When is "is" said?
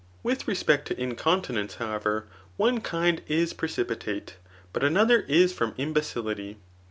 3.27-3.53, 5.27-5.53